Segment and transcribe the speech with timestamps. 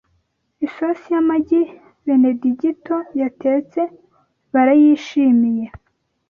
[0.65, 1.61] Isosi y'amagi
[2.05, 3.81] Benedigito yatetse
[4.53, 5.65] barayishimiye